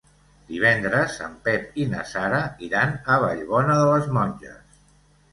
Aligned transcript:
Divendres 0.51 1.17
en 1.25 1.33
Pep 1.47 1.75
i 1.83 1.85
na 1.91 2.05
Sara 2.11 2.39
iran 2.67 2.95
a 3.15 3.19
Vallbona 3.25 3.75
de 3.81 3.85
les 3.91 4.09
Monges. 4.17 4.81